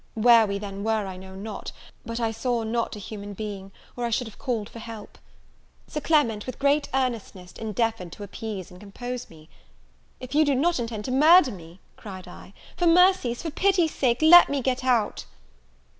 Where 0.15 0.47
we 0.47 0.57
then 0.57 0.83
were, 0.83 1.05
I 1.05 1.15
know 1.15 1.35
not; 1.35 1.71
but 2.07 2.19
I 2.19 2.31
saw 2.31 2.63
not 2.63 2.95
a 2.95 2.97
human 2.97 3.35
being, 3.35 3.71
or 3.95 4.03
I 4.03 4.09
should 4.09 4.25
have 4.25 4.39
called 4.39 4.67
for 4.67 4.79
help. 4.79 5.19
Sir 5.85 6.01
Clement, 6.01 6.47
with 6.47 6.57
great 6.57 6.89
earnestness, 6.91 7.51
endeavoured 7.53 8.11
to 8.13 8.23
appease 8.23 8.71
and 8.71 8.79
compose 8.79 9.29
me: 9.29 9.47
"If 10.19 10.33
you 10.33 10.43
do 10.43 10.55
not 10.55 10.79
intend 10.79 11.05
to 11.05 11.11
murder 11.11 11.51
me," 11.51 11.79
cried 11.97 12.27
I, 12.27 12.55
"for 12.75 12.87
mercy's, 12.87 13.43
for 13.43 13.51
pity's 13.51 13.93
sake, 13.93 14.23
let 14.23 14.49
me 14.49 14.59
get 14.63 14.83
out!" 14.83 15.25